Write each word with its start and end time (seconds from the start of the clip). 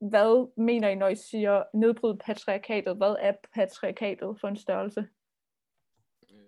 hvad 0.00 0.62
mener 0.62 0.88
I, 0.88 0.94
når 0.94 1.08
I 1.08 1.16
siger 1.16 1.62
nedbryd 1.74 2.16
patriarkatet? 2.26 2.96
Hvad 2.96 3.16
er 3.20 3.32
patriarkatet 3.54 4.36
for 4.40 4.48
en 4.48 4.56
størrelse? 4.56 5.06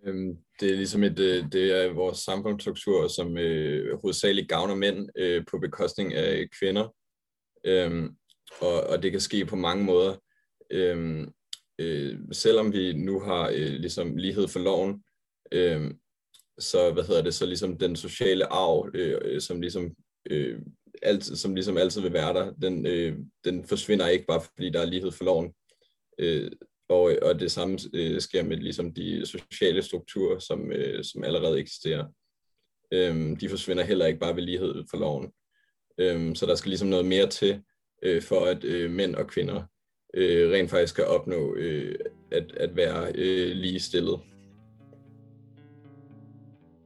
Øhm, 0.05 0.39
det 0.61 0.71
er 0.71 0.77
ligesom 0.77 1.03
et, 1.03 1.19
øh, 1.19 1.53
det 1.53 1.85
er 1.85 1.93
vores 1.93 2.19
samfundsstruktur, 2.19 3.09
som 3.09 3.39
øh, 3.39 4.01
hovedsageligt 4.01 4.49
gavner 4.49 4.75
mænd 4.75 5.09
øh, 5.17 5.45
på 5.51 5.59
bekostning 5.59 6.15
af 6.15 6.49
kvinder. 6.59 6.95
Øhm, 7.65 8.17
og, 8.61 8.83
og 8.83 9.03
det 9.03 9.11
kan 9.11 9.21
ske 9.21 9.47
på 9.47 9.57
mange 9.57 9.85
måder. 9.85 10.17
Øhm, 10.71 11.33
øh, 11.79 12.19
selvom 12.33 12.73
vi 12.73 12.93
nu 12.93 13.21
har 13.21 13.49
øh, 13.49 13.73
ligesom 13.73 14.17
lighed 14.17 14.49
for 14.49 14.59
loven, 14.59 15.05
øh, 15.53 15.95
så 16.59 16.93
hvad 16.93 17.05
hedder 17.05 17.23
det, 17.23 17.35
så 17.35 17.47
ligesom 17.47 17.79
den 17.79 17.97
sociale 17.97 18.53
arv, 18.53 18.91
øh, 18.95 19.19
øh 19.25 19.41
som 19.41 19.61
ligesom 19.61 19.95
øh, 20.31 20.61
alt, 21.03 21.25
som 21.25 21.55
ligesom 21.55 21.77
altid 21.77 22.01
vil 22.01 22.13
være 22.13 22.35
der, 22.35 22.53
den, 22.53 22.87
øh, 22.87 23.17
den 23.45 23.65
forsvinder 23.65 24.09
ikke 24.09 24.27
bare 24.27 24.41
fordi 24.41 24.71
der 24.71 24.81
er 24.81 24.87
lighed 24.87 25.13
for 25.13 25.25
loven. 25.25 25.53
Øh, 26.19 26.51
og, 26.89 27.17
og 27.23 27.41
det 27.41 27.51
samme 27.51 27.79
øh, 27.95 28.21
sker 28.21 28.43
med 28.43 28.57
ligesom 28.57 28.95
de 28.95 29.27
sociale 29.27 29.83
strukturer, 29.83 30.39
som, 30.39 30.73
øh, 30.73 31.05
som 31.05 31.25
allerede 31.25 31.61
eksisterer. 31.61 32.07
Øh, 32.93 33.41
de 33.41 33.49
forsvinder 33.49 33.85
heller 33.85 34.07
ikke 34.07 34.21
bare 34.21 34.37
ved 34.37 34.43
lighed 34.43 34.85
for 34.91 34.97
loven. 34.97 35.33
Øh, 35.99 36.37
så 36.37 36.47
der 36.47 36.55
skal 36.55 36.69
ligesom 36.69 36.89
noget 36.89 37.07
mere 37.07 37.27
til, 37.27 37.63
øh, 38.03 38.23
for 38.23 38.45
at 38.45 38.65
øh, 38.65 38.91
mænd 38.91 39.15
og 39.15 39.27
kvinder 39.27 39.63
øh, 40.15 40.53
rent 40.53 40.71
faktisk 40.71 40.93
skal 40.93 41.05
opnå 41.05 41.55
øh, 41.55 41.95
at, 42.31 42.53
at 42.57 42.77
være 42.77 43.13
øh, 43.15 43.51
ligestillet. 43.57 44.21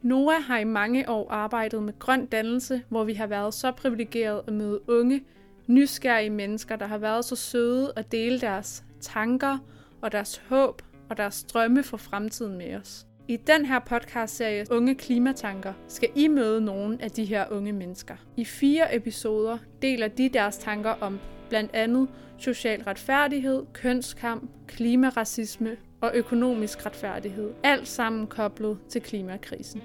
Noah 0.03 0.43
har 0.43 0.59
i 0.59 0.65
mange 0.65 1.09
år 1.09 1.31
arbejdet 1.31 1.83
med 1.83 1.99
grøn 1.99 2.27
dannelse, 2.27 2.83
hvor 2.89 3.05
vi 3.05 3.15
har 3.15 3.27
været 3.27 3.55
så 3.55 3.73
privilegeret 3.73 4.43
at 4.47 4.53
møde 4.53 4.81
unge, 4.89 5.25
nysgerrige 5.67 6.31
mennesker, 6.31 6.77
der 6.77 6.87
har 6.87 6.99
været 6.99 7.25
så 7.25 7.37
søde 7.37 7.93
at 7.97 8.13
dele 8.13 8.41
deres 8.41 8.85
tanker 9.01 9.59
og 10.01 10.13
deres 10.13 10.43
håb 10.49 10.83
og 11.11 11.17
deres 11.17 11.45
drømme 11.45 11.83
for 11.83 11.97
fremtiden 11.97 12.59
med 12.59 12.75
os. 12.75 13.07
I 13.29 13.37
den 13.37 13.67
her 13.67 13.79
podcast-serie 13.79 14.67
Unge 14.71 14.95
Klimatanker 14.95 15.73
skal 15.89 16.09
I 16.15 16.29
møde 16.29 16.61
nogle 16.61 16.99
af 17.03 17.11
de 17.11 17.25
her 17.25 17.45
unge 17.51 17.73
mennesker. 17.73 18.15
I 18.37 18.45
fire 18.45 18.97
episoder 18.97 19.59
deler 19.83 20.09
de 20.09 20.29
deres 20.29 20.59
tanker 20.59 20.91
om 20.91 21.19
blandt 21.49 21.71
andet 21.75 22.09
social 22.39 22.83
retfærdighed, 22.83 23.63
kønskamp, 23.73 24.51
klimaracisme 24.67 25.77
og 26.03 26.11
økonomisk 26.15 26.87
retfærdighed. 26.87 27.51
Alt 27.63 27.89
sammen 27.89 28.27
koblet 28.27 28.79
til 28.89 29.01
klimakrisen. 29.03 29.83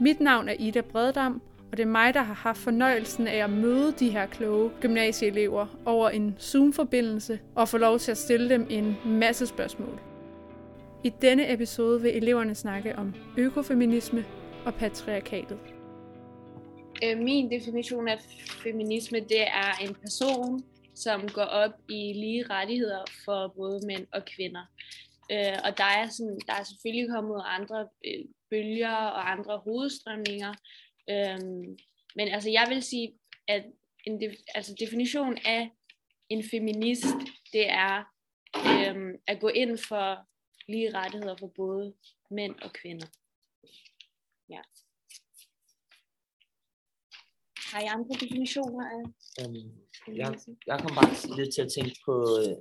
Mit 0.00 0.20
navn 0.20 0.48
er 0.48 0.54
Ida 0.58 0.80
Breddam, 0.80 1.42
og 1.70 1.76
det 1.76 1.82
er 1.82 1.88
mig, 1.88 2.14
der 2.14 2.22
har 2.22 2.34
haft 2.34 2.58
fornøjelsen 2.58 3.28
af 3.28 3.44
at 3.44 3.50
møde 3.50 3.92
de 3.92 4.10
her 4.10 4.26
kloge 4.26 4.70
gymnasieelever 4.80 5.66
over 5.84 6.08
en 6.08 6.36
Zoom-forbindelse 6.40 7.40
og 7.54 7.68
få 7.68 7.78
lov 7.78 7.98
til 7.98 8.10
at 8.10 8.18
stille 8.18 8.48
dem 8.48 8.66
en 8.70 8.96
masse 9.06 9.46
spørgsmål. 9.46 10.00
I 11.04 11.12
denne 11.22 11.52
episode 11.52 12.02
vil 12.02 12.16
eleverne 12.16 12.54
snakke 12.54 12.96
om 12.96 13.14
økofeminisme 13.36 14.24
og 14.64 14.74
patriarkatet. 14.74 15.58
Øh, 17.04 17.18
min 17.18 17.50
definition 17.50 18.08
af 18.08 18.18
feminisme, 18.62 19.18
det 19.18 19.42
er 19.42 19.84
en 19.88 19.94
person, 19.94 20.64
som 20.94 21.28
går 21.28 21.42
op 21.42 21.72
i 21.88 22.12
lige 22.12 22.46
rettigheder 22.50 23.04
for 23.24 23.48
både 23.56 23.86
mænd 23.86 24.06
og 24.12 24.24
kvinder. 24.24 24.64
Øh, 25.32 25.58
og 25.64 25.78
der 25.78 25.84
er, 25.84 26.08
sådan, 26.08 26.38
der 26.46 26.52
er 26.52 26.62
selvfølgelig 26.62 27.08
kommet 27.08 27.42
andre 27.46 27.88
øh, 28.06 28.24
bølger 28.50 28.96
og 28.96 29.30
andre 29.30 29.58
hovedstrømninger. 29.58 30.54
Øh, 31.10 31.38
men 32.16 32.28
altså, 32.28 32.50
jeg 32.50 32.66
vil 32.68 32.82
sige, 32.82 33.14
at 33.48 33.64
en 34.06 34.20
de, 34.20 34.36
altså 34.54 34.74
definition 34.80 35.38
af 35.44 35.70
en 36.28 36.44
feminist, 36.50 37.16
det 37.52 37.70
er 37.70 38.04
øh, 38.56 39.18
at 39.26 39.40
gå 39.40 39.48
ind 39.48 39.78
for 39.78 40.26
lige 40.68 40.98
rettigheder 40.98 41.36
for 41.36 41.46
både 41.46 41.94
mænd 42.30 42.54
og 42.62 42.72
kvinder. 42.72 43.06
Ja. 44.48 44.60
Har 47.74 47.80
I 47.80 47.86
andre 47.86 48.14
definitioner 48.20 48.86
af 48.90 49.02
um, 49.46 49.54
jeg, 50.16 50.34
jeg 50.66 50.80
kom 50.80 50.94
bare 50.96 51.36
lidt 51.36 51.54
til 51.54 51.62
at 51.62 51.72
tænke 51.76 51.96
på, 52.06 52.14
øh, 52.40 52.56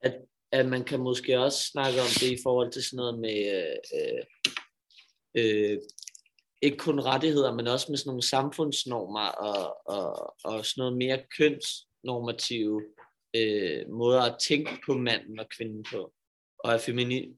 at, 0.00 0.14
at 0.52 0.66
man 0.66 0.84
kan 0.84 1.00
måske 1.00 1.38
også 1.38 1.64
snakke 1.72 2.00
om 2.00 2.06
det 2.20 2.30
i 2.32 2.42
forhold 2.42 2.72
til 2.72 2.84
sådan 2.84 2.96
noget 2.96 3.18
med 3.18 3.38
øh, 3.98 4.22
øh, 5.34 5.78
ikke 6.62 6.76
kun 6.76 7.00
rettigheder, 7.00 7.54
men 7.54 7.66
også 7.66 7.86
med 7.88 7.98
sådan 7.98 8.08
nogle 8.10 8.22
samfundsnormer 8.22 9.28
og, 9.28 9.76
og, 9.86 10.34
og 10.44 10.66
sådan 10.66 10.80
noget 10.80 10.96
mere 10.96 11.24
kønsnormative 11.38 12.82
øh, 13.36 13.88
måder 13.90 14.22
at 14.22 14.38
tænke 14.48 14.70
på 14.86 14.94
manden 14.94 15.38
og 15.38 15.48
kvinden 15.48 15.84
på. 15.92 16.12
Og 16.58 16.74
at 16.74 16.80
femini, 16.80 17.36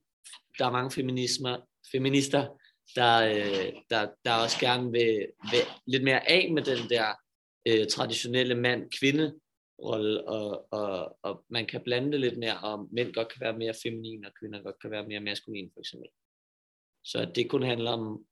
der 0.59 0.66
er 0.66 0.72
mange 0.72 0.91
feminismer, 0.91 1.59
feminister, 1.93 2.59
der, 2.97 3.15
øh, 3.28 3.73
der, 3.91 4.11
der 4.25 4.34
også 4.45 4.61
gerne 4.61 4.91
vil, 4.91 5.27
vil 5.53 5.65
lidt 5.87 6.05
mere 6.05 6.31
af 6.31 6.53
med 6.53 6.62
den 6.62 6.89
der 6.89 7.06
øh, 7.69 7.87
traditionelle 7.87 8.55
mand-kvinde 8.55 9.41
rolle, 9.83 10.28
og, 10.28 10.67
og, 10.71 11.19
og 11.23 11.45
man 11.49 11.67
kan 11.67 11.81
blande 11.84 12.12
det 12.12 12.21
lidt 12.21 12.39
mere, 12.39 12.59
og 12.62 12.89
mænd 12.93 13.15
godt 13.15 13.28
kan 13.28 13.41
være 13.41 13.59
mere 13.59 13.75
feminine, 13.83 14.27
og 14.27 14.33
kvinder 14.41 14.62
godt 14.62 14.78
kan 14.81 14.91
være 14.91 15.06
mere 15.06 15.21
maskuline, 15.21 15.71
for 15.75 15.81
eksempel. 15.81 16.09
Så 17.05 17.19
at 17.19 17.37
det 17.37 17.51
kun 17.51 17.62
handler 17.62 17.91
om 17.91 18.25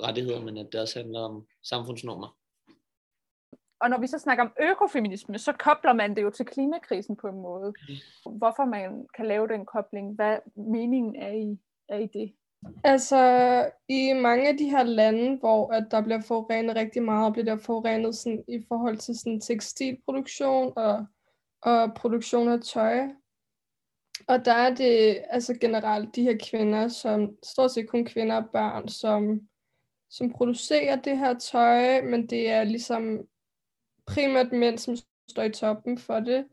rettigheder, 0.00 0.40
men 0.40 0.56
at 0.58 0.68
det 0.72 0.80
også 0.80 0.98
handler 0.98 1.20
om 1.20 1.46
samfundsnormer. 1.62 2.36
Og 3.80 3.90
når 3.90 4.00
vi 4.00 4.06
så 4.06 4.18
snakker 4.18 4.44
om 4.44 4.52
økofeminisme, 4.60 5.38
så 5.38 5.52
kobler 5.52 5.92
man 5.92 6.16
det 6.16 6.22
jo 6.22 6.30
til 6.30 6.46
klimakrisen 6.46 7.16
på 7.16 7.26
en 7.28 7.40
måde. 7.40 7.74
Mm. 7.88 8.38
Hvorfor 8.38 8.64
man 8.64 9.06
kan 9.16 9.26
lave 9.26 9.48
den 9.48 9.66
kobling? 9.66 10.14
Hvad 10.14 10.38
meningen 10.56 11.16
er 11.16 11.32
i, 11.32 11.58
er 11.88 11.98
i 11.98 12.06
det? 12.06 12.34
Altså, 12.84 13.20
i 13.88 14.12
mange 14.12 14.48
af 14.48 14.56
de 14.56 14.70
her 14.70 14.82
lande, 14.82 15.38
hvor 15.38 15.72
at 15.72 15.86
der 15.90 16.02
bliver 16.02 16.20
forurenet 16.20 16.76
rigtig 16.76 17.02
meget, 17.02 17.32
bliver 17.32 17.44
der 17.44 17.56
forurenet 17.56 18.14
sådan, 18.14 18.44
i 18.48 18.64
forhold 18.68 18.96
til 18.96 19.18
sådan, 19.18 19.40
tekstilproduktion 19.40 20.72
og, 20.76 21.06
og 21.62 21.94
produktion 21.94 22.48
af 22.48 22.60
tøj. 22.60 23.08
Og 24.28 24.44
der 24.44 24.52
er 24.52 24.74
det 24.74 25.22
altså 25.30 25.54
generelt 25.54 26.16
de 26.16 26.22
her 26.22 26.38
kvinder, 26.50 26.88
som 26.88 27.36
stort 27.42 27.70
set 27.72 27.88
kun 27.88 28.04
kvinder 28.04 28.36
og 28.36 28.50
børn, 28.52 28.88
som, 28.88 29.48
som 30.10 30.32
producerer 30.32 30.96
det 30.96 31.18
her 31.18 31.38
tøj, 31.38 32.02
men 32.02 32.26
det 32.26 32.50
er 32.50 32.64
ligesom 32.64 33.28
primært 34.06 34.52
mænd, 34.52 34.78
som 34.78 34.96
står 35.30 35.42
i 35.42 35.52
toppen 35.52 35.98
for 35.98 36.20
det. 36.20 36.46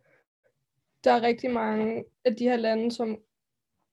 Der 1.03 1.11
er 1.11 1.21
rigtig 1.21 1.51
mange 1.51 2.03
af 2.25 2.35
de 2.35 2.43
her 2.43 2.55
lande, 2.55 2.91
som 2.91 3.17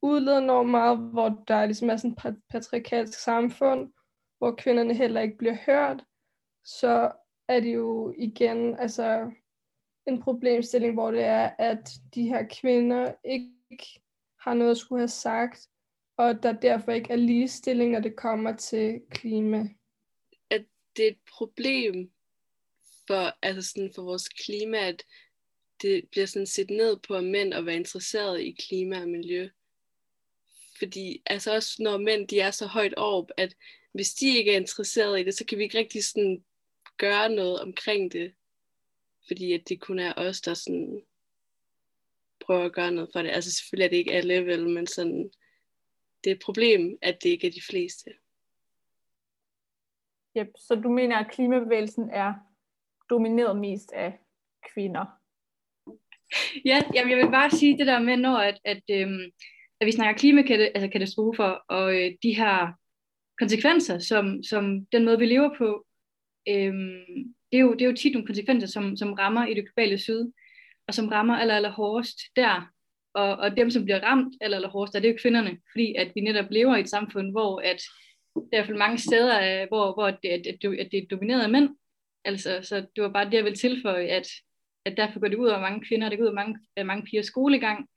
udleder 0.02 0.38
enormt 0.38 0.70
meget, 0.70 0.98
hvor 0.98 1.44
der 1.48 1.66
ligesom 1.66 1.90
er 1.90 1.96
sådan 1.96 2.16
et 2.26 2.42
patriarkalsk 2.50 3.18
samfund, 3.18 3.92
hvor 4.38 4.54
kvinderne 4.58 4.94
heller 4.94 5.20
ikke 5.20 5.36
bliver 5.36 5.56
hørt, 5.66 6.04
så 6.64 7.12
er 7.48 7.60
det 7.60 7.74
jo 7.74 8.14
igen 8.18 8.78
altså 8.78 9.30
en 10.06 10.22
problemstilling, 10.22 10.94
hvor 10.94 11.10
det 11.10 11.24
er, 11.24 11.50
at 11.58 11.90
de 12.14 12.22
her 12.22 12.46
kvinder 12.60 13.12
ikke 13.24 14.00
har 14.40 14.54
noget 14.54 14.70
at 14.70 14.76
skulle 14.76 15.00
have 15.00 15.08
sagt, 15.08 15.68
og 16.16 16.42
der 16.42 16.52
derfor 16.52 16.92
ikke 16.92 17.12
er 17.12 17.16
ligestilling, 17.16 17.92
når 17.92 18.00
det 18.00 18.16
kommer 18.16 18.56
til 18.56 19.00
klima. 19.10 19.68
At 20.50 20.64
det 20.96 21.04
er 21.04 21.10
et 21.10 21.20
problem 21.38 22.10
for, 23.06 23.36
altså 23.42 23.70
sådan 23.70 23.92
for 23.94 24.02
vores 24.02 24.28
klima, 24.28 24.78
at 24.78 25.04
det 25.82 26.04
bliver 26.10 26.26
sådan 26.26 26.46
set 26.46 26.70
ned 26.70 26.96
på 27.08 27.20
mænd 27.20 27.54
at 27.54 27.66
være 27.66 27.76
interesseret 27.76 28.40
i 28.40 28.56
klima 28.68 29.00
og 29.00 29.08
miljø. 29.08 29.48
Fordi 30.80 31.22
altså 31.26 31.54
også 31.54 31.82
når 31.82 31.98
mænd 31.98 32.28
de 32.28 32.40
er 32.40 32.50
så 32.50 32.66
højt 32.66 32.94
op, 32.96 33.30
at 33.36 33.56
hvis 33.92 34.14
de 34.14 34.36
ikke 34.38 34.52
er 34.52 34.56
interesseret 34.56 35.20
i 35.20 35.24
det, 35.24 35.34
så 35.34 35.44
kan 35.44 35.58
vi 35.58 35.62
ikke 35.62 35.78
rigtig 35.78 36.04
sådan 36.04 36.44
gøre 36.98 37.28
noget 37.28 37.60
omkring 37.60 38.12
det. 38.12 38.34
Fordi 39.26 39.52
at 39.52 39.68
det 39.68 39.80
kun 39.80 39.98
er 39.98 40.14
os, 40.16 40.40
der 40.40 40.54
sådan 40.54 41.02
prøver 42.40 42.64
at 42.64 42.72
gøre 42.72 42.92
noget 42.92 43.10
for 43.12 43.22
det. 43.22 43.30
Altså 43.30 43.52
selvfølgelig 43.52 43.84
er 43.84 43.90
det 43.90 43.96
ikke 43.96 44.12
alle, 44.12 44.46
vel, 44.46 44.68
men 44.68 44.86
sådan, 44.86 45.30
det 46.24 46.30
er 46.30 46.34
et 46.34 46.42
problem, 46.44 46.98
at 47.02 47.22
det 47.22 47.28
ikke 47.28 47.46
er 47.46 47.50
de 47.50 47.62
fleste. 47.70 48.10
Yep, 50.36 50.48
så 50.58 50.74
du 50.74 50.88
mener, 50.88 51.16
at 51.16 51.30
klimabevægelsen 51.30 52.10
er 52.10 52.34
domineret 53.10 53.56
mest 53.56 53.92
af 53.92 54.18
kvinder? 54.74 55.04
Ja, 56.64 56.82
jeg 56.94 57.06
vil 57.06 57.30
bare 57.30 57.50
sige 57.50 57.78
det 57.78 57.86
der 57.86 57.98
med, 57.98 58.16
når 58.16 58.36
at, 58.36 58.60
at 58.64 58.82
øhm, 58.90 59.32
at 59.80 59.86
vi 59.86 59.92
snakker 59.92 60.18
klimakatastrofer 60.20 61.44
altså 61.44 61.62
og 61.68 61.94
øh, 61.94 62.12
de 62.22 62.36
her 62.36 62.72
konsekvenser, 63.38 63.98
som, 63.98 64.42
som 64.42 64.86
den 64.92 65.04
måde, 65.04 65.18
vi 65.18 65.26
lever 65.26 65.50
på, 65.58 65.86
øh, 66.48 66.74
det, 67.52 67.56
er 67.58 67.60
jo, 67.60 67.72
det 67.72 67.82
er 67.82 67.86
jo 67.86 67.96
tit 67.96 68.12
nogle 68.12 68.26
konsekvenser, 68.26 68.68
som, 68.68 68.96
som 68.96 69.12
rammer 69.12 69.46
i 69.46 69.54
det 69.54 69.64
globale 69.64 69.98
syd, 69.98 70.32
og 70.88 70.94
som 70.94 71.08
rammer 71.08 71.36
aller, 71.36 71.56
aller 71.56 71.70
hårdest 71.70 72.18
der. 72.36 72.72
Og, 73.14 73.36
og 73.36 73.56
dem, 73.56 73.70
som 73.70 73.84
bliver 73.84 74.02
ramt 74.02 74.34
aller, 74.40 74.56
aller 74.56 74.68
hårdest, 74.68 74.94
der, 74.94 75.00
det 75.00 75.08
er 75.08 75.12
jo 75.12 75.18
kvinderne, 75.22 75.58
fordi 75.72 75.94
at 75.94 76.12
vi 76.14 76.20
netop 76.20 76.50
lever 76.50 76.76
i 76.76 76.80
et 76.80 76.90
samfund, 76.90 77.30
hvor 77.30 77.60
at 77.60 77.82
der 78.34 78.40
er 78.40 78.44
i 78.44 78.56
hvert 78.56 78.66
fald 78.66 78.78
mange 78.78 78.98
steder, 78.98 79.62
øh, 79.62 79.68
hvor, 79.68 79.92
hvor 79.94 80.10
det, 80.10 80.28
at, 80.28 80.46
at 80.80 80.88
det 80.92 80.98
er 80.98 81.06
domineret 81.10 81.42
af 81.42 81.50
mænd, 81.50 81.68
Altså, 82.24 82.60
så 82.62 82.76
det 82.96 83.04
var 83.04 83.08
bare 83.08 83.24
det, 83.24 83.34
jeg 83.34 83.44
ville 83.44 83.56
tilføje, 83.56 84.06
at, 84.06 84.28
at 84.84 84.96
derfor 84.96 85.20
går 85.20 85.28
det 85.28 85.36
ud 85.36 85.48
over 85.48 85.60
mange 85.60 85.84
kvinder, 85.88 86.06
og 86.06 86.10
det 86.10 86.18
går 86.18 86.24
ud 86.24 86.28
over 86.28 86.44
mange, 86.44 86.58
mange 86.84 87.04
pigers 87.04 87.26
skolegang, 87.26 87.88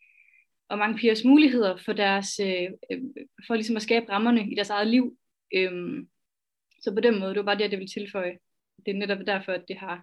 og 0.74 0.80
mange 0.80 0.98
pigers 0.98 1.24
muligheder 1.24 1.78
for, 1.86 1.94
deres, 1.94 2.40
øh, 2.40 2.70
øh, 2.92 3.02
for 3.48 3.54
ligesom 3.56 3.76
at 3.76 3.82
skabe 3.82 4.10
rammerne 4.10 4.52
i 4.52 4.56
deres 4.56 4.70
eget 4.70 4.88
liv. 4.88 5.18
Øhm, 5.56 6.10
så 6.84 6.94
på 6.94 7.02
den 7.02 7.20
måde, 7.20 7.30
det 7.34 7.38
var 7.38 7.50
bare 7.50 7.58
det, 7.58 7.72
jeg 7.72 7.80
ville 7.80 7.96
tilføje. 7.98 8.38
Det 8.86 8.90
er 8.92 9.02
netop 9.04 9.26
derfor, 9.28 9.52
at 9.52 9.66
det 9.68 9.78
har 9.78 9.98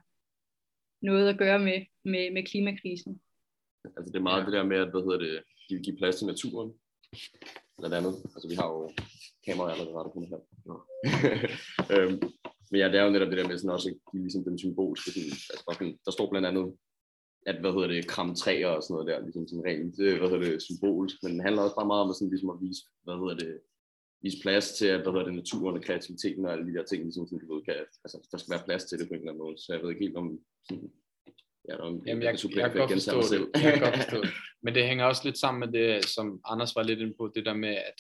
noget 1.02 1.28
at 1.28 1.38
gøre 1.38 1.58
med, 1.58 1.78
med, 2.04 2.24
med 2.34 2.42
klimakrisen. 2.50 3.20
Altså 3.96 4.08
det 4.12 4.18
er 4.18 4.28
meget 4.30 4.40
ja. 4.40 4.46
det 4.46 4.52
der 4.52 4.64
med, 4.72 4.76
at 4.76 4.90
hvad 4.90 5.02
hedder 5.06 5.18
det, 5.18 5.42
de 5.68 5.74
vil 5.74 5.84
give 5.84 5.96
plads 5.96 6.16
til 6.16 6.26
naturen, 6.26 6.70
blandt 7.78 7.94
andet. 7.98 8.14
Altså 8.34 8.46
vi 8.50 8.54
har 8.60 8.68
jo 8.74 8.90
kameraer 9.46 9.72
allerede 9.72 9.96
rettet 9.98 10.12
på 10.14 10.20
her. 10.30 10.40
øhm, 11.94 12.18
men 12.70 12.80
ja, 12.80 12.86
det 12.88 12.98
er 12.98 13.04
jo 13.04 13.10
netop 13.10 13.30
det 13.30 13.38
der 13.38 13.48
med 13.48 13.58
sådan 13.58 13.76
også 13.76 13.88
at 13.88 13.96
give 14.10 14.22
ligesom 14.22 14.44
den 14.44 14.58
symbolske, 14.58 15.10
altså, 15.52 15.94
der 16.04 16.12
står 16.16 16.30
blandt 16.30 16.48
andet, 16.50 16.66
at 17.46 17.56
hvad 17.60 17.72
hedder 17.72 17.90
det, 17.94 18.10
kram 18.14 18.34
træer 18.34 18.68
og 18.76 18.82
sådan 18.82 18.94
noget 18.94 19.08
der, 19.10 19.24
ligesom 19.26 19.48
sådan 19.48 19.66
rent, 19.68 19.96
hvad 20.20 20.30
hedder 20.30 20.44
det, 20.46 20.62
symbolsk, 20.62 21.16
men 21.22 21.32
det 21.34 21.42
handler 21.46 21.62
også 21.62 21.78
bare 21.80 21.90
meget 21.92 22.04
om 22.04 22.10
at 22.10 22.16
sådan 22.16 22.32
ligesom 22.32 22.54
at 22.54 22.60
vise, 22.66 22.82
hvad 23.04 23.16
hedder 23.22 23.36
det, 23.42 23.52
vise 24.22 24.42
plads 24.44 24.66
til, 24.78 24.88
at 24.94 25.00
hvad 25.00 25.12
hedder 25.12 25.28
det, 25.28 25.40
naturen 25.42 25.76
og 25.78 25.84
kreativiteten 25.86 26.44
og 26.46 26.52
alle 26.52 26.66
de 26.68 26.76
der 26.76 26.84
ting, 26.84 27.00
ligesom 27.02 27.26
sådan, 27.26 27.42
du 27.42 27.54
ved, 27.54 27.62
kan, 27.64 27.74
altså, 28.04 28.16
der 28.32 28.38
skal 28.38 28.52
være 28.54 28.66
plads 28.68 28.84
til 28.84 28.98
det 28.98 29.06
på 29.08 29.14
en 29.14 29.20
eller 29.20 29.32
anden 29.32 29.44
måde, 29.44 29.56
så 29.58 29.68
jeg 29.72 29.80
ved 29.82 29.90
ikke 29.90 30.04
helt 30.06 30.20
om, 30.22 30.26
sådan, 30.68 30.90
Ja, 31.68 31.74
der 31.76 31.84
Jamen, 32.06 32.22
jeg, 32.22 32.34
jeg, 32.44 32.56
jeg, 32.56 32.70
kan 32.70 32.80
godt 32.80 32.92
forstå 32.92 33.20
det. 33.32 33.62
jeg 33.64 33.72
kan 33.72 33.82
godt 33.82 33.96
forstå 33.96 34.20
det. 34.26 34.30
Men 34.62 34.74
det 34.74 34.86
hænger 34.86 35.04
også 35.04 35.22
lidt 35.24 35.38
sammen 35.38 35.60
med 35.60 35.80
det, 35.80 36.04
som 36.04 36.40
Anders 36.44 36.76
var 36.76 36.82
lidt 36.82 37.00
inde 37.00 37.14
på, 37.18 37.32
det 37.34 37.46
der 37.46 37.54
med, 37.54 37.74
at 37.90 37.98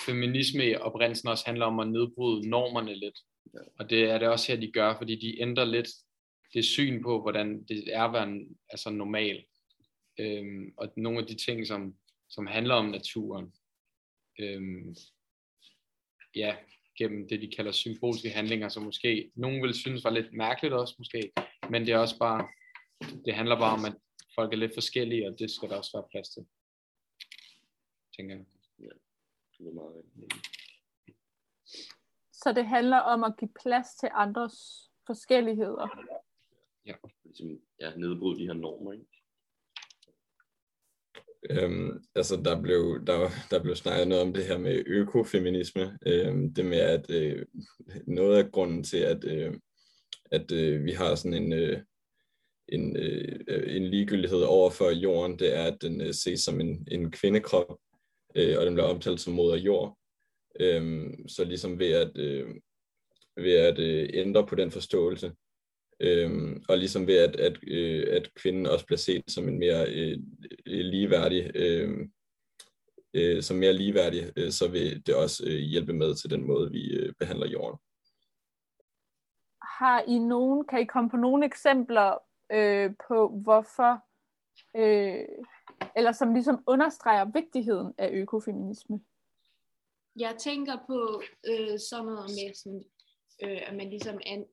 feminisme 0.00 0.66
i 0.66 0.74
oprindelsen 0.74 1.28
også 1.28 1.44
handler 1.46 1.66
om 1.66 1.80
at 1.80 1.88
nedbryde 1.88 2.48
normerne 2.48 2.94
lidt. 2.94 3.18
Ja. 3.54 3.58
Og 3.78 3.90
det 3.90 4.02
er 4.10 4.18
det 4.18 4.28
også 4.28 4.52
her, 4.52 4.60
de 4.60 4.72
gør, 4.72 4.96
fordi 4.96 5.14
de 5.14 5.40
ændrer 5.40 5.64
lidt 5.64 5.88
det 6.54 6.64
syn 6.64 7.02
på, 7.02 7.20
hvordan 7.20 7.64
det 7.64 7.94
er 7.94 8.04
at 8.04 8.12
være 8.12 8.46
altså 8.70 8.90
normal. 8.90 9.44
Øhm, 10.20 10.74
og 10.76 10.92
nogle 10.96 11.18
af 11.18 11.26
de 11.26 11.34
ting, 11.34 11.66
som, 11.66 11.96
som 12.28 12.46
handler 12.46 12.74
om 12.74 12.86
naturen, 12.86 13.54
øhm, 14.40 14.96
ja, 16.34 16.56
gennem 16.98 17.28
det, 17.28 17.40
de 17.40 17.52
kalder 17.56 17.72
symbolske 17.72 18.30
handlinger, 18.30 18.68
som 18.68 18.82
måske 18.82 19.32
nogen 19.34 19.62
vil 19.62 19.74
synes 19.74 20.04
var 20.04 20.10
lidt 20.10 20.32
mærkeligt 20.32 20.74
også 20.74 20.94
måske, 20.98 21.32
men 21.70 21.82
det 21.82 21.92
er 21.92 21.98
også 21.98 22.18
bare 22.18 22.48
det 23.24 23.34
handler 23.34 23.58
bare 23.58 23.72
om, 23.72 23.84
at 23.84 23.96
folk 24.34 24.52
er 24.52 24.56
lidt 24.56 24.74
forskellige, 24.74 25.28
og 25.28 25.38
det 25.38 25.50
skal 25.50 25.68
der 25.68 25.76
også 25.76 25.90
være 25.94 26.08
plads 26.10 26.28
til, 26.28 26.46
tænker 28.16 28.36
jeg. 28.36 28.44
Ja, 28.78 28.94
det 29.58 29.66
er 29.68 29.72
meget 29.72 30.04
Så 32.32 32.52
det 32.52 32.66
handler 32.66 32.98
om 32.98 33.24
at 33.24 33.36
give 33.38 33.52
plads 33.62 33.94
til 34.00 34.08
andres 34.12 34.90
forskelligheder. 35.06 35.88
Ja, 36.86 36.94
ligesom 37.24 37.60
ja, 37.80 37.96
nedbryde 37.96 38.38
de 38.38 38.46
her 38.46 38.52
normer, 38.52 38.92
ikke? 38.92 39.06
Øhm, 41.50 42.04
altså 42.14 42.36
der 42.44 42.62
blev, 42.62 43.04
der, 43.06 43.28
der 43.50 43.62
blev 43.62 43.76
snakket 43.76 44.08
noget 44.08 44.22
om 44.22 44.32
det 44.32 44.44
her 44.44 44.58
med 44.58 44.82
økofeminisme. 44.86 45.98
Øhm, 46.06 46.54
det 46.54 46.64
med 46.64 46.78
at 46.78 47.10
øh, 47.10 47.46
noget 48.06 48.44
af 48.44 48.52
grunden 48.52 48.84
til, 48.84 48.96
at, 48.98 49.24
øh, 49.24 49.54
at 50.30 50.52
øh, 50.52 50.84
vi 50.84 50.92
har 50.92 51.14
sådan 51.14 51.42
en, 51.42 51.52
øh, 51.52 51.82
en, 52.68 52.96
øh, 52.96 53.76
en 53.76 53.86
ligegyldighed 53.86 54.42
over 54.42 54.70
for 54.70 54.90
jorden, 54.90 55.38
det 55.38 55.56
er, 55.56 55.64
at 55.64 55.82
den 55.82 56.00
øh, 56.00 56.14
ses 56.14 56.40
som 56.40 56.60
en, 56.60 56.88
en 56.90 57.10
kvindekrop, 57.10 57.78
øh, 58.34 58.58
og 58.58 58.66
den 58.66 58.74
bliver 58.74 58.88
omtalt 58.88 59.20
som 59.20 59.32
moder 59.32 59.56
jord. 59.56 59.98
Øh, 60.60 61.10
så 61.28 61.44
ligesom 61.44 61.78
ved 61.78 61.92
at, 61.92 62.18
øh, 62.18 62.54
ved 63.36 63.52
at 63.52 63.78
øh, 63.78 64.10
ændre 64.12 64.46
på 64.46 64.54
den 64.54 64.70
forståelse, 64.70 65.32
øh, 66.02 66.56
og 66.68 66.78
ligesom 66.78 67.06
ved 67.06 67.16
at, 67.16 67.36
at, 67.36 67.58
øh, 67.66 68.06
at 68.16 68.34
kvinden 68.34 68.66
også 68.66 68.86
bliver 68.86 68.98
set 68.98 69.24
som 69.28 69.48
en 69.48 69.58
mere 69.58 69.86
øh, 69.88 70.18
ligeværdig, 70.66 71.50
øh, 71.54 72.08
øh, 73.14 73.42
som 73.42 73.56
mere 73.56 73.72
ligeværdig, 73.72 74.32
øh, 74.36 74.50
så 74.50 74.68
vil 74.68 75.06
det 75.06 75.14
også 75.14 75.44
øh, 75.46 75.58
hjælpe 75.58 75.92
med 75.92 76.14
til 76.14 76.30
den 76.30 76.46
måde, 76.46 76.70
vi 76.70 76.90
øh, 76.90 77.12
behandler 77.18 77.46
jorden. 77.46 77.78
Har 79.78 80.04
I 80.08 80.18
nogen, 80.18 80.66
kan 80.66 80.80
I 80.80 80.84
komme 80.84 81.10
på 81.10 81.16
nogle 81.16 81.46
eksempler 81.46 82.18
øh, 82.52 82.90
på, 83.08 83.28
hvorfor, 83.42 84.04
øh, 84.76 85.24
eller 85.96 86.12
som 86.12 86.34
ligesom 86.34 86.64
understreger 86.66 87.24
vigtigheden 87.24 87.94
af 87.98 88.10
økofeminisme? 88.12 89.00
Jeg 90.16 90.34
tænker 90.38 90.76
på 90.86 91.22
øh, 91.46 91.78
sådan 91.90 92.04
noget 92.04 92.30
med, 92.30 92.54
sådan, 92.54 92.84
øh, 93.44 93.60
at 93.68 93.76
man 93.76 93.90
ligesom 93.90 94.18
an, 94.26 94.44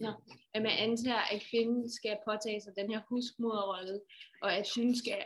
Nå, 0.00 0.12
at 0.54 0.62
man 0.62 0.72
antager, 0.78 1.22
at 1.34 1.42
kvinden 1.50 1.90
skal 1.90 2.16
påtage 2.28 2.60
sig 2.60 2.72
den 2.76 2.90
her 2.92 3.00
huskmoderrolle, 3.08 4.00
og 4.42 4.54
at 4.54 4.66
hun 4.76 4.96
skal 4.96 5.24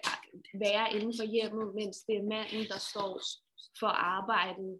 være 0.54 0.94
inden 0.94 1.14
for 1.18 1.24
hjemmet, 1.24 1.74
mens 1.74 1.96
det 1.98 2.16
er 2.16 2.22
manden, 2.22 2.64
der 2.68 2.78
står 2.78 3.20
for 3.80 3.86
arbejdet, 4.16 4.78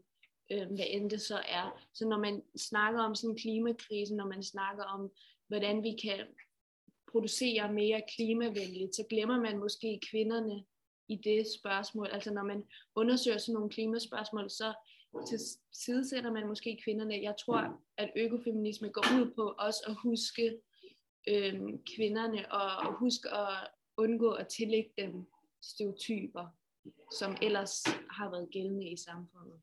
øh, 0.52 0.66
hvad 0.66 0.86
end 0.88 1.10
det 1.10 1.20
så 1.20 1.38
er. 1.48 1.82
Så 1.94 2.08
når 2.08 2.18
man 2.18 2.42
snakker 2.56 3.00
om 3.00 3.14
sådan 3.14 3.30
en 3.30 3.38
klimakrise, 3.38 4.14
når 4.14 4.26
man 4.26 4.42
snakker 4.42 4.84
om 4.84 5.12
hvordan 5.48 5.82
vi 5.82 5.96
kan 6.02 6.26
producere 7.12 7.72
mere 7.72 8.02
klimavenligt, 8.16 8.94
så 8.94 9.04
glemmer 9.10 9.40
man 9.40 9.58
måske 9.58 10.00
kvinderne 10.10 10.64
i 11.08 11.16
det 11.16 11.46
spørgsmål. 11.58 12.08
Altså 12.12 12.32
når 12.32 12.42
man 12.42 12.64
undersøger 12.94 13.38
sådan 13.38 13.54
nogle 13.54 13.70
klimaspørgsmål, 13.70 14.50
så 14.50 14.74
tilsidesætter 15.28 16.32
man 16.32 16.46
måske 16.46 16.80
kvinderne. 16.84 17.22
Jeg 17.22 17.34
tror, 17.44 17.80
at 17.98 18.10
økofeminisme 18.16 18.88
går 18.88 19.04
ud 19.20 19.32
på 19.34 19.54
også 19.58 19.84
at 19.86 19.94
huske 20.02 20.60
øh, 21.28 21.60
kvinderne 21.96 22.52
og 22.52 22.94
huske 22.94 23.28
at 23.30 23.68
undgå 23.96 24.30
at 24.30 24.48
tillægge 24.48 24.90
dem 24.98 25.26
stereotyper, 25.62 26.46
som 27.18 27.36
ellers 27.42 27.84
har 28.10 28.30
været 28.30 28.48
gældende 28.50 28.90
i 28.90 28.96
samfundet. 28.96 29.60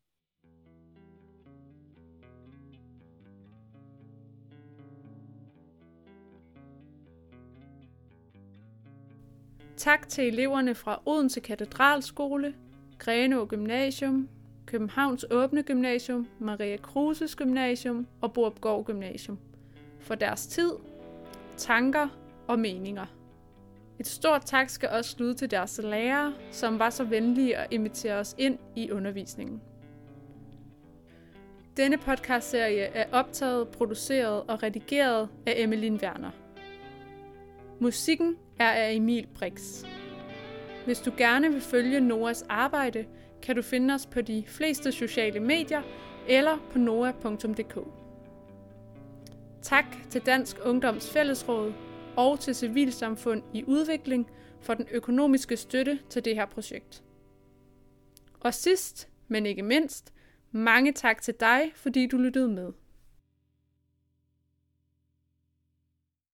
Tak 9.76 10.08
til 10.08 10.28
eleverne 10.28 10.74
fra 10.74 11.02
Odense 11.06 11.40
Katedralskole, 11.40 12.54
Grenaa 12.98 13.44
Gymnasium, 13.44 14.28
Københavns 14.66 15.24
Åbne 15.30 15.62
Gymnasium, 15.62 16.28
Maria 16.38 16.76
Kruses 16.76 17.36
Gymnasium 17.36 18.06
og 18.20 18.32
Borupgård 18.32 18.84
Gymnasium 18.84 19.38
for 20.00 20.14
deres 20.14 20.46
tid, 20.46 20.72
tanker 21.56 22.08
og 22.48 22.58
meninger. 22.58 23.06
Et 23.98 24.06
stort 24.06 24.42
tak 24.44 24.70
skal 24.70 24.88
også 24.88 25.16
lyde 25.18 25.34
til 25.34 25.50
deres 25.50 25.80
lærere, 25.82 26.34
som 26.50 26.78
var 26.78 26.90
så 26.90 27.04
venlige 27.04 27.56
at 27.56 27.66
invitere 27.70 28.14
os 28.14 28.34
ind 28.38 28.58
i 28.76 28.90
undervisningen. 28.90 29.62
Denne 31.76 31.98
podcastserie 31.98 32.82
er 32.82 33.04
optaget, 33.12 33.68
produceret 33.68 34.42
og 34.42 34.62
redigeret 34.62 35.28
af 35.46 35.54
Emmeline 35.56 35.98
Werner. 36.02 36.30
Musikken 37.80 38.36
er 38.58 38.70
af 38.70 38.92
Emil 38.92 39.26
Brix. 39.34 39.84
Hvis 40.84 41.00
du 41.00 41.12
gerne 41.16 41.52
vil 41.52 41.60
følge 41.60 42.00
Noas 42.00 42.44
arbejde, 42.48 43.04
kan 43.42 43.56
du 43.56 43.62
finde 43.62 43.94
os 43.94 44.06
på 44.06 44.20
de 44.20 44.44
fleste 44.46 44.92
sociale 44.92 45.40
medier 45.40 45.82
eller 46.28 46.58
på 46.72 46.78
noa.dk. 46.78 47.78
Tak 49.62 49.84
til 50.10 50.20
Dansk 50.26 50.56
Ungdoms 50.64 51.10
Fællesråd 51.10 51.72
og 52.16 52.40
til 52.40 52.54
Civilsamfund 52.54 53.42
i 53.52 53.64
Udvikling 53.66 54.30
for 54.60 54.74
den 54.74 54.86
økonomiske 54.90 55.56
støtte 55.56 55.98
til 56.10 56.24
det 56.24 56.34
her 56.34 56.46
projekt. 56.46 57.02
Og 58.40 58.54
sidst, 58.54 59.08
men 59.28 59.46
ikke 59.46 59.62
mindst, 59.62 60.12
mange 60.50 60.92
tak 60.92 61.22
til 61.22 61.34
dig, 61.40 61.72
fordi 61.74 62.06
du 62.06 62.16
lyttede 62.16 62.48
med. 62.48 62.72